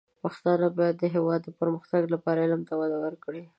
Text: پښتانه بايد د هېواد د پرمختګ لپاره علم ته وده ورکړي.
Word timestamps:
پښتانه 0.23 0.67
بايد 0.77 0.95
د 0.99 1.03
هېواد 1.15 1.39
د 1.43 1.49
پرمختګ 1.59 2.03
لپاره 2.13 2.43
علم 2.45 2.61
ته 2.69 2.73
وده 2.81 2.97
ورکړي. 3.05 3.43